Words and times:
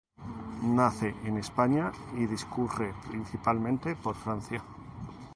Nace 0.77 1.13
en 1.25 1.37
España 1.37 1.91
y 2.17 2.25
discurre 2.25 2.91
principalmente 3.11 3.93
por 3.95 4.15
Francia. 4.15 4.63